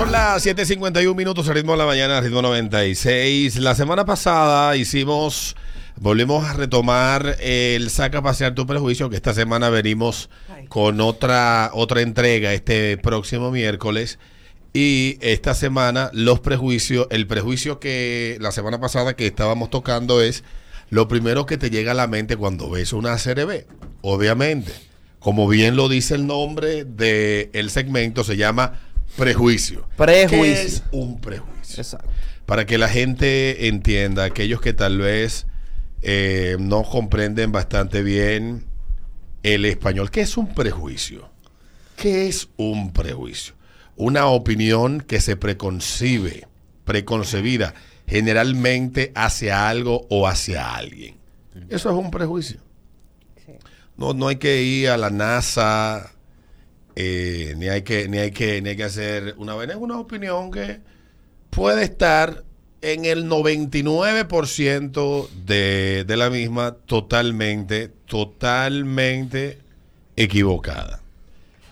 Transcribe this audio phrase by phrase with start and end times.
[0.00, 3.58] Son las 7.51 minutos, ritmo de la mañana, ritmo 96.
[3.58, 5.56] La semana pasada hicimos,
[5.96, 10.30] volvimos a retomar el Saca a Pasear tu Prejuicio, que esta semana venimos
[10.70, 14.18] con otra, otra entrega este próximo miércoles.
[14.72, 20.44] Y esta semana los prejuicios, el prejuicio que la semana pasada que estábamos tocando es
[20.88, 23.66] lo primero que te llega a la mente cuando ves una CRB.
[24.00, 24.72] Obviamente,
[25.18, 28.80] como bien lo dice el nombre del segmento, se llama
[29.16, 29.86] prejuicio.
[29.96, 30.42] Prejuicio.
[30.42, 31.76] ¿Qué es un prejuicio?
[31.82, 32.08] Exacto.
[32.46, 35.46] Para que la gente entienda, aquellos que tal vez
[36.02, 38.64] eh, no comprenden bastante bien
[39.42, 41.30] el español, ¿qué es un prejuicio?
[41.96, 43.54] ¿Qué es un prejuicio?
[43.96, 46.48] Una opinión que se preconcibe,
[46.84, 47.74] preconcebida,
[48.06, 51.16] generalmente hacia algo o hacia alguien.
[51.68, 52.60] Eso es un prejuicio.
[53.96, 56.10] No, no hay que ir a la NASA,
[56.96, 59.74] eh, ni hay que, ni hay que, ni hay que hacer una vaina.
[59.74, 60.80] Es una opinión que
[61.50, 62.44] puede estar
[62.82, 69.58] en el 99% de, de la misma totalmente, totalmente
[70.16, 71.02] equivocada.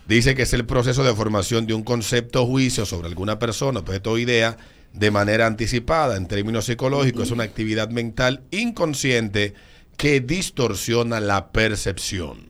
[0.06, 3.80] Dice que es el proceso de formación de un concepto o juicio sobre alguna persona,
[3.80, 4.56] objeto o idea
[4.92, 6.16] de manera anticipada.
[6.16, 9.54] En términos psicológicos, es una actividad mental inconsciente
[9.98, 12.48] que distorsiona la percepción.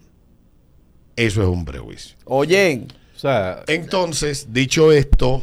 [1.18, 2.16] Eso es un prejuicio.
[2.24, 5.42] Oye, O sea, Entonces, dicho esto,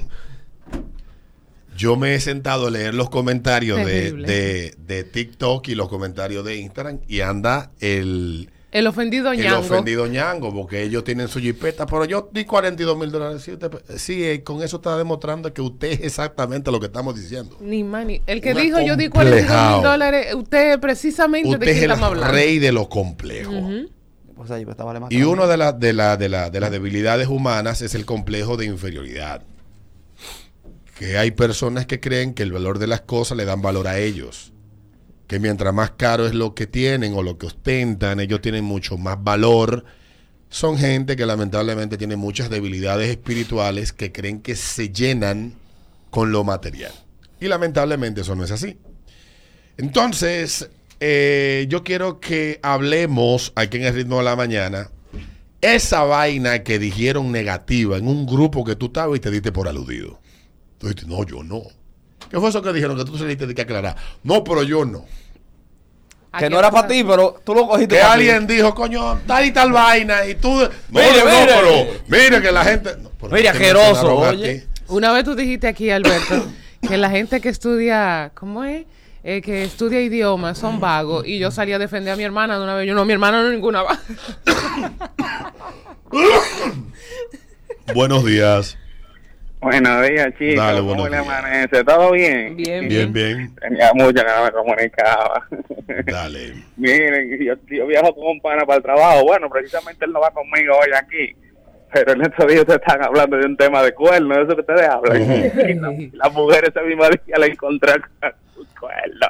[1.78, 6.46] yo me he sentado a leer los comentarios de, de- de TikTok y los comentarios
[6.46, 9.60] de Instagram y anda el, El ofendido el ñango.
[9.60, 13.42] ofendido ñango porque ellos tienen su jipeta, pero yo di 42 mil dólares.
[13.44, 17.14] Sí, usted- sí, eh, con eso está demostrando que usted es exactamente lo que estamos
[17.20, 17.58] diciendo.
[17.60, 18.22] Ni mani.
[18.26, 19.74] El que Una dijo yo di 42 complejao.
[19.74, 22.34] mil dólares, usted precisamente de Usted quién es el estamos hablando.
[22.34, 23.54] rey de los complejos.
[24.36, 24.78] Pues ahí más
[25.12, 28.58] Y una de, las de, la- de, la- de las debilidades humanas es el complejo
[28.58, 29.44] de inferioridad.
[30.98, 33.98] Que hay personas que creen que el valor de las cosas le dan valor a
[34.00, 34.54] ellos.
[35.28, 38.98] Que mientras más caro es lo que tienen o lo que ostentan, ellos tienen mucho
[38.98, 39.84] más valor.
[40.50, 45.54] Son gente que lamentablemente tiene muchas debilidades espirituales que creen que se llenan
[46.12, 46.94] con lo material.
[47.42, 48.78] Y lamentablemente eso no es así.
[49.78, 50.70] Entonces,
[51.08, 54.90] eh, yo quiero que hablemos aquí en el ritmo de la mañana.
[55.62, 59.68] Esa vaina que dijeron negativa en un grupo que tú estabas y te diste por
[59.68, 60.20] aludido.
[60.80, 61.62] Tú dijiste, no, yo no.
[62.30, 63.96] ¿Qué fue eso que dijeron que tú saliste de que aclarar?
[64.24, 65.06] No, pero yo no.
[66.40, 68.08] Que no era para ti, pero tú lo cogiste Que ti.
[68.08, 70.50] alguien dijo, coño, tal y tal vaina y tú...
[70.50, 71.48] No, Mire, no, mire.
[71.48, 72.90] pero mire que la gente...
[72.98, 74.66] no, Mire, asqueroso, oye.
[74.88, 76.46] Una vez tú dijiste aquí, Alberto,
[76.88, 78.86] que la gente que estudia, ¿cómo es?
[79.28, 81.28] Eh, que estudia idiomas son vagos.
[81.28, 82.88] Y yo salí a defender a mi hermana de una vez.
[82.88, 84.00] Yo no, mi hermana no es ninguna vaga.
[87.96, 88.78] Buenos días.
[89.62, 90.64] Buenos días, chicos.
[90.64, 91.84] Dale, ¿Cómo le amanece?
[91.84, 92.56] ¿Todo bien?
[92.56, 93.56] Bien, Bien, bien.
[93.56, 95.48] Tenía que no me comunicaba.
[96.06, 96.64] Dale.
[96.78, 99.24] Miren, yo, yo viajo con un pana para el trabajo.
[99.24, 101.36] Bueno, precisamente él no va conmigo hoy aquí.
[101.92, 104.88] Pero en estos días ustedes están hablando de un tema de cuernos, eso que ustedes
[104.88, 105.20] hablan.
[105.20, 105.92] Y la,
[106.26, 108.45] la mujer ese mismo día la encontré con
[108.86, 109.28] su cuerno.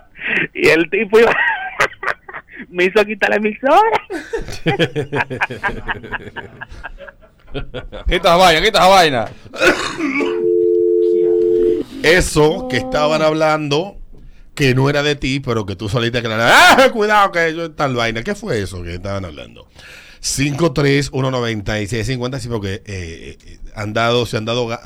[0.53, 1.31] Y el tipo iba...
[2.69, 4.01] me hizo quitar la emisora.
[8.09, 9.29] Quita esa vaina, quita esa vaina.
[12.03, 13.97] Eso que estaban hablando
[14.55, 16.51] que no era de ti, pero que tú saliste a aclarar.
[16.53, 18.23] ¡Ah, cuidado que yo tal vaina!
[18.23, 19.67] ¿Qué fue eso que estaban hablando?
[20.25, 24.81] 5319650, sí, porque eh, eh, han dado, se han dado ga-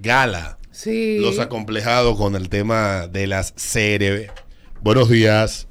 [0.00, 1.18] gala Sí.
[1.20, 4.30] los acomplejados con el tema de las CRB.
[4.82, 5.66] Buenos días.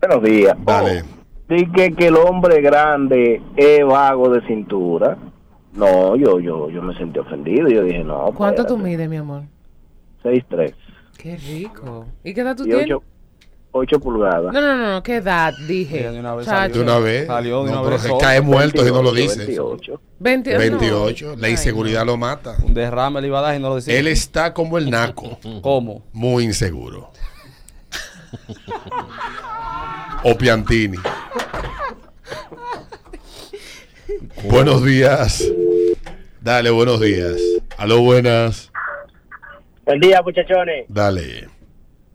[0.00, 0.54] Buenos días.
[0.64, 1.04] Dale.
[1.48, 5.16] Di que, que el hombre grande es vago de cintura.
[5.74, 7.68] No, yo yo yo me sentí ofendido.
[7.68, 8.32] Yo dije, no.
[8.34, 8.96] ¿Cuánto tú espérate.
[8.96, 9.42] mides, mi amor?
[10.22, 10.72] 6'3".
[11.18, 12.06] Qué rico.
[12.22, 12.86] ¿Y qué edad tú Y tienes?
[12.86, 13.02] 8,
[13.76, 14.52] 8 pulgadas.
[14.52, 15.52] No, no, no, no, ¿qué edad?
[15.66, 16.08] Dije.
[16.08, 16.74] De una vez Chacho.
[16.74, 17.26] De una vez.
[17.26, 18.20] Salió de No, una pero vez que solo.
[18.20, 19.46] cae muerto si no lo 28, dices.
[19.48, 20.00] 28.
[20.20, 21.34] 20, 28.
[21.38, 22.56] La Ay, inseguridad lo mata.
[22.62, 23.98] Un derrame le iba a dar y no lo decía.
[23.98, 25.38] Él está como el naco.
[25.60, 26.04] ¿Cómo?
[26.12, 27.10] Muy inseguro.
[30.22, 30.98] o Piantini.
[34.44, 35.44] buenos días.
[36.40, 37.34] Dale, buenos días.
[37.76, 38.70] Aló, buenas.
[39.84, 40.84] Buen día, muchachones.
[40.88, 41.48] Dale.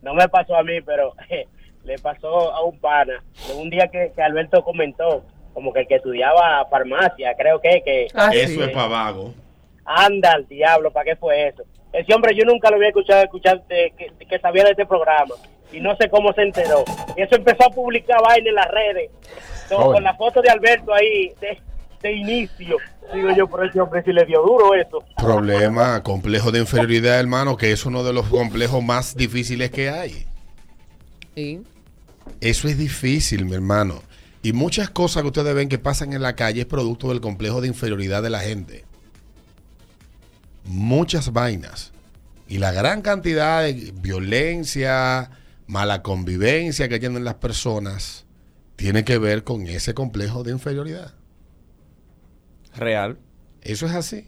[0.01, 1.13] No me pasó a mí, pero
[1.83, 3.23] le pasó a un pana.
[3.47, 5.23] De un día que, que Alberto comentó,
[5.53, 9.33] como que el que estudiaba farmacia, creo que, que Ah, Eso es para vago.
[9.85, 11.63] anda al diablo, ¿para qué fue eso?
[11.91, 15.33] Ese hombre yo nunca lo había escuchado, escuchar de- que, que sabía de este programa.
[15.71, 16.83] Y no sé cómo se enteró.
[17.15, 19.11] Y eso empezó a publicar vaina en las redes.
[19.71, 19.83] Oye.
[19.93, 21.31] con la foto de Alberto ahí.
[21.41, 21.59] de-
[22.01, 22.77] de inicio.
[23.13, 25.03] Digo yo, por ese hombre si le dio duro eso.
[25.17, 30.25] Problema, complejo de inferioridad, hermano, que es uno de los complejos más difíciles que hay.
[31.35, 31.63] Sí.
[32.41, 34.03] Eso es difícil, mi hermano.
[34.41, 37.61] Y muchas cosas que ustedes ven que pasan en la calle es producto del complejo
[37.61, 38.85] de inferioridad de la gente.
[40.65, 41.91] Muchas vainas.
[42.47, 45.31] Y la gran cantidad de violencia,
[45.67, 48.25] mala convivencia que tienen las personas,
[48.75, 51.18] tiene que ver con ese complejo de inferioridad.
[52.79, 53.19] Real.
[53.61, 54.27] Eso es así.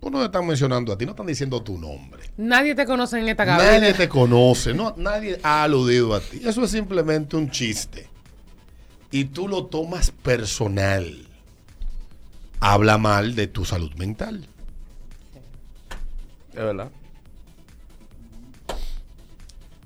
[0.00, 2.24] Pues no te están mencionando a ti, no están diciendo tu nombre.
[2.36, 3.78] Nadie te conoce en esta cabina.
[3.78, 6.42] Nadie te conoce, no, nadie ha aludido a ti.
[6.44, 8.08] Eso es simplemente un chiste.
[9.10, 11.26] Y tú lo tomas personal.
[12.60, 14.46] Habla mal de tu salud mental.
[16.50, 16.90] Es verdad.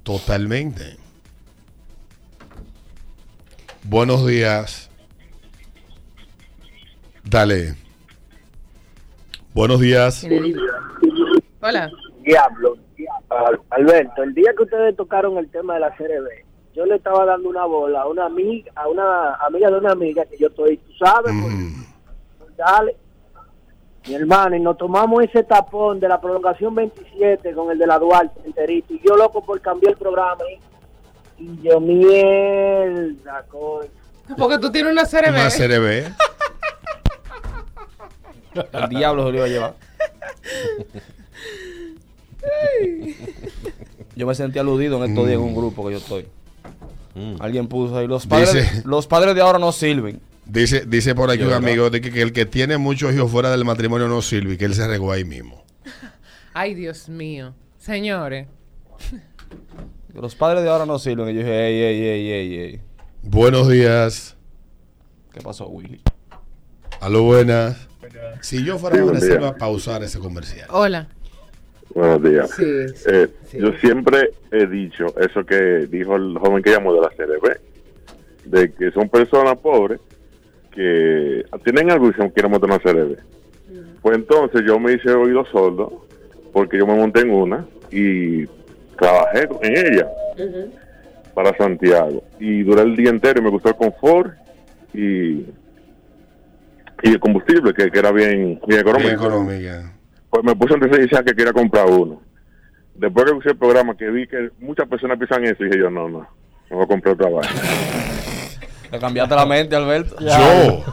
[0.03, 0.97] Totalmente.
[3.85, 4.89] Buenos días.
[7.29, 7.75] Dale.
[9.55, 10.27] Buenos días.
[11.61, 11.91] Hola.
[12.25, 12.77] Diablo.
[13.29, 16.45] Al- Alberto, el día que ustedes tocaron el tema de la CRB,
[16.75, 20.25] yo le estaba dando una bola a una amiga, a una amiga de una amiga
[20.25, 21.35] que yo estoy, tú sabes,
[22.39, 22.97] pues, dale.
[24.07, 27.99] Mi hermano, y nos tomamos ese tapón de la prolongación 27 con el de la
[27.99, 28.95] Duarte enterito.
[28.95, 30.41] Y yo loco por cambiar el programa.
[31.39, 33.91] Y, y yo, mierda, coño.
[34.39, 35.29] Porque tú tienes una CRB.
[35.29, 36.15] Una CRB.
[38.73, 39.75] El diablo se lo iba a llevar.
[44.17, 46.27] Yo me sentí aludido en estos días en un grupo que yo estoy.
[47.41, 50.21] Alguien puso ahí, los padres, Dice- los padres de ahora no sirven.
[50.45, 51.69] Dice, dice por aquí Yo, un ¿verdad?
[51.69, 54.57] amigo de que, que el que tiene muchos hijos fuera del matrimonio no sirve y
[54.57, 55.63] que él se regó ahí mismo.
[56.55, 57.55] Ay, Dios mío.
[57.79, 58.47] Señores.
[60.15, 61.29] Los padres de ahora no sirven.
[61.29, 62.81] Y yo dije, ey, ey, ey, ey, ey.
[63.23, 64.37] Buenos días.
[65.33, 66.01] ¿Qué pasó, Willy?
[67.01, 67.88] A lo buenas.
[68.41, 69.49] Si yo fuera Sí, buen agresivo día.
[69.49, 70.67] a pausar ese comercial.
[70.71, 71.09] Hola.
[71.95, 72.51] Buenos días.
[72.51, 73.59] Sí, sí, Eh, sí.
[73.59, 77.57] Yo siempre he dicho eso que dijo el joven que llamó de la CRB,
[78.45, 80.01] de que son personas pobres
[80.73, 83.17] que tienen algo y se quieren montar una CRB.
[84.03, 86.07] Pues entonces yo me hice oído sordo
[86.53, 88.47] porque yo me monté en una y
[88.97, 90.09] trabajé en ella
[91.35, 94.33] para Santiago y duré el día entero y me gustó el confort
[94.95, 95.45] y,
[97.03, 99.09] y el combustible que, que era bien, bien económico.
[99.09, 99.93] Bien económica.
[100.31, 102.21] Pues me puse antes de decir que quería comprar uno.
[102.95, 106.09] Después que usé el programa, que vi que muchas personas piensan eso, dije yo, no,
[106.09, 106.29] no,
[106.71, 107.51] no voy a comprar otra vaina.
[108.91, 110.17] Te cambiaste la mente, Alberto.
[110.19, 110.85] Yo.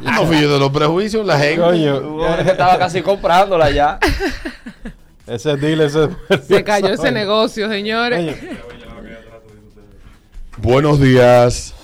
[0.00, 1.60] no fui yo de los prejuicios, la gente.
[1.60, 3.98] Coño, estaba casi comprándola ya.
[5.26, 6.08] ese deal, ese.
[6.42, 8.36] Se cayó ese negocio, señores.
[10.56, 11.74] Buenos días.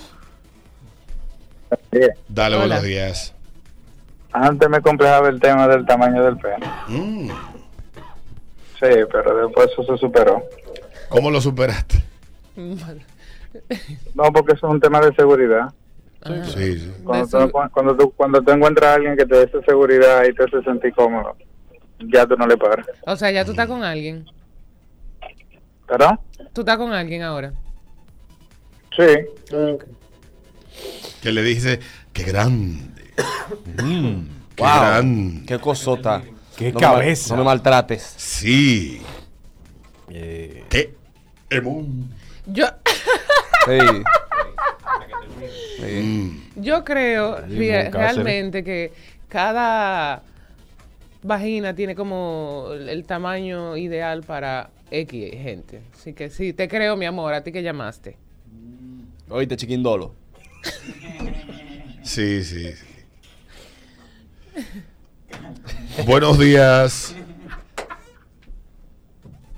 [2.27, 2.65] Dale, Hola.
[2.65, 3.33] buenos días.
[4.31, 6.65] Antes me complejaba el tema del tamaño del pene.
[6.87, 7.29] Mm,
[8.79, 10.41] Sí, pero después eso se superó.
[11.09, 12.03] ¿Cómo lo superaste?
[14.13, 15.73] No, porque eso es un tema de seguridad.
[16.23, 16.93] Sí, sí.
[17.03, 20.35] Cuando, tú, cuando, tú, cuando tú encuentras a alguien que te dé esa seguridad y
[20.35, 21.35] te hace sentir cómodo,
[21.97, 22.85] ya tú no le paras.
[23.07, 24.23] O sea, ya tú estás con alguien.
[25.87, 26.19] ¿Verdad?
[26.53, 27.53] Tú estás con alguien ahora.
[28.95, 29.07] Sí.
[31.21, 31.79] Que le dice,
[32.13, 32.83] qué grande.
[33.65, 34.21] Mm,
[34.55, 34.79] qué Wow.
[34.81, 35.45] grande.
[35.45, 36.21] Qué cosota.
[36.55, 37.35] Qué No me cabeza.
[37.35, 38.13] no me maltrates.
[38.17, 39.01] Sí.
[40.09, 40.95] eh, Qué
[41.49, 42.09] emón.
[42.45, 42.65] Yo,
[43.65, 44.03] Sí.
[46.03, 48.91] Mm, yo creo realmente que
[49.27, 50.23] cada
[51.23, 55.81] vagina tiene como el, el tamaño ideal para X gente.
[55.93, 58.17] Así que sí, te creo, mi amor, a ti que llamaste.
[59.29, 60.15] Oíste, chiquindolo.
[62.09, 62.85] Sí, sí, sí.
[66.07, 67.15] Buenos días.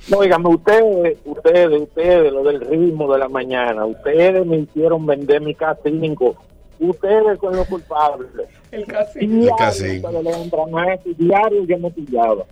[0.10, 5.40] No, Óigame, ustedes, ustedes, ustedes, lo del ritmo de la mañana, ustedes me hicieron vender
[5.40, 6.36] mi K5.
[6.80, 8.30] Ustedes son los culpables.
[8.70, 9.20] El casi.
[9.26, 10.04] Diario K5.
[10.04, 12.44] ustedes le entran a eso, diario yo me pillaba.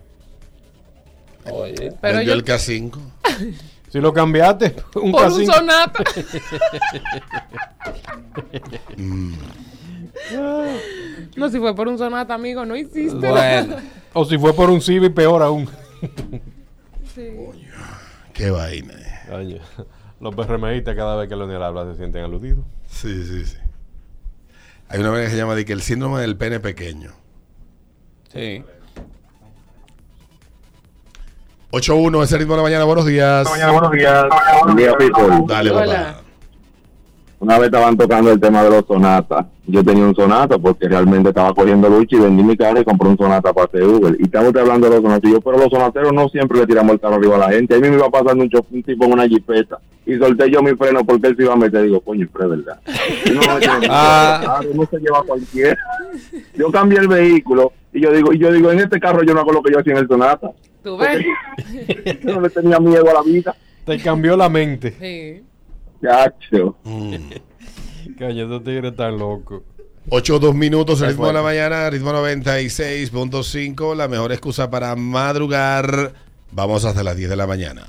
[1.52, 1.92] Oye.
[2.00, 2.98] Pero Vendió yo, el K5.
[3.90, 5.52] si lo cambiaste, un por un casino.
[5.52, 6.02] sonata.
[8.96, 9.32] Mm,
[11.36, 13.28] no, si fue por un sonata, amigo, no hiciste.
[13.30, 13.76] Bueno.
[14.12, 15.68] O si fue por un Civic, peor aún.
[17.14, 17.28] Sí.
[18.32, 18.94] qué vaina.
[19.28, 19.58] Coño,
[20.20, 22.64] Los PRMistas cada vez que Leonel habla se sienten aludidos.
[22.88, 23.56] Sí, sí, sí.
[24.88, 27.12] Hay una vaina que se llama de que el síndrome del pene pequeño.
[28.32, 28.64] Sí.
[31.72, 33.48] 8-1, ese ritmo de la mañana, buenos días.
[33.48, 34.24] buenos días.
[34.64, 35.44] Buen día, people.
[35.46, 35.84] Dale, Hola.
[35.84, 36.19] papá.
[37.40, 39.46] Una vez estaban tocando el tema de los sonatas.
[39.66, 43.08] Yo tenía un sonata porque realmente estaba cogiendo lucha y vendí mi carro y compré
[43.08, 44.14] un sonata para hacer Uber.
[44.18, 45.30] Y estamos hablando de los sonatas.
[45.30, 47.74] Y yo, pero los sonateros no siempre le tiramos el carro arriba a la gente.
[47.74, 51.02] Ahí me iba pasando un, un tipo en una jipeta y solté yo mi freno
[51.04, 51.82] porque él se iba a meter.
[51.84, 52.80] Digo, coño, pero es verdad.
[53.34, 53.40] No,
[53.88, 54.60] Ah.
[54.74, 55.78] no se lleva a cualquiera.
[56.56, 59.40] Yo cambié el vehículo y yo digo, y yo digo, en este carro yo no
[59.40, 60.50] hago lo que yo hacía en el sonata.
[60.82, 61.24] ¿Tú ves?
[62.24, 63.54] Yo no le tenía miedo a la vida.
[63.84, 64.94] Te cambió la mente.
[64.98, 65.42] Sí.
[66.02, 66.76] Chacho.
[68.18, 69.62] Caña, estos tigres están locos.
[70.08, 74.96] 8 o 2 minutos, el ritmo de la mañana, ritmo 96.5, la mejor excusa para
[74.96, 76.12] madrugar.
[76.52, 77.82] Vamos hasta las 10 de la mañana.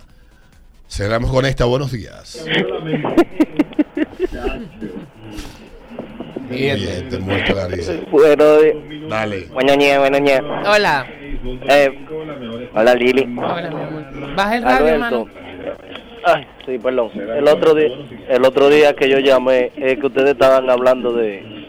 [0.88, 2.46] Cerramos con esta, buenos días.
[6.50, 7.94] Bien, te muerto la risa.
[8.12, 8.44] Bueno,
[9.10, 9.48] Dale.
[9.54, 10.38] bueno, ñe, bueno, ñe.
[10.68, 11.08] Hola.
[11.70, 12.08] Eh,
[12.74, 13.24] hola, Lili.
[13.38, 14.36] Hola, mi amor.
[14.36, 14.96] Baja el radio, Alberto.
[14.96, 15.28] hermano.
[16.26, 17.12] Ay, sí, perdón.
[17.16, 17.90] El otro día,
[18.30, 21.62] el otro día que yo llamé, es que ustedes estaban hablando de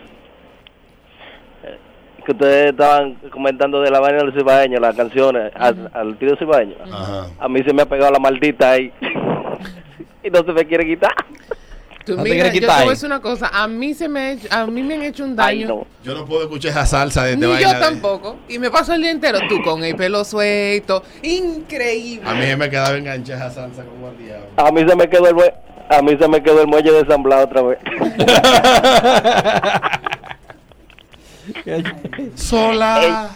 [2.24, 6.76] que ustedes estaban comentando de la vaina del cibaeño, las canciones al, al tío cibaeño.
[6.84, 7.26] Ajá.
[7.38, 8.92] A mí se me ha pegado la maldita ahí
[10.22, 11.12] y no se me quiere quitar.
[12.04, 13.48] Tú, No te mira, quieres yo te quitar voy a decir una cosa.
[13.52, 15.68] A mí, se me, a mí me han hecho un Ay, daño.
[15.68, 15.86] no.
[16.02, 18.38] Yo no puedo escuchar esa salsa de Ni yo de- tampoco.
[18.48, 21.04] Y me paso el día entero tú con el pelo suelto.
[21.22, 22.28] Increíble.
[22.28, 24.46] A mí se me quedaba enganchada esa salsa como al diablo.
[24.56, 25.54] A mí se me quedó el mue-
[25.90, 27.78] a mí se me quedó el muelle desamblado otra vez.
[32.34, 33.30] Sola,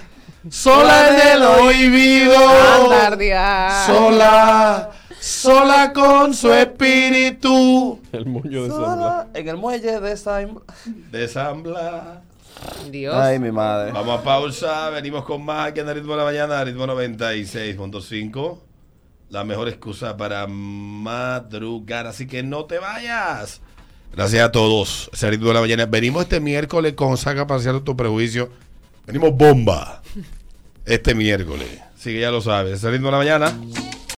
[0.49, 2.85] sola en el oído.
[2.85, 3.87] Andardear.
[3.87, 8.01] Sola, sola con su espíritu.
[8.13, 8.87] El muño de Sandra.
[8.87, 10.59] Sola en el muelle de Saim.
[11.11, 12.23] Desambla.
[12.91, 13.15] Dios.
[13.15, 13.93] Ay, mi madre.
[13.93, 18.59] Vamos a pausa, venimos con más aquí en el ritmo de la mañana, ritmo 96.5.
[19.29, 23.61] La mejor excusa para madrugar, así que no te vayas.
[24.13, 25.11] Gracias a todos.
[25.13, 25.87] Ese ritmo de la mañana.
[25.87, 28.51] Venimos este miércoles con Saca Parcial tu prejuicio.
[29.07, 30.03] Venimos bomba.
[30.85, 31.69] Este miércoles.
[31.95, 32.75] Así que ya lo sabes.
[32.75, 33.59] Ese ritmo de la mañana.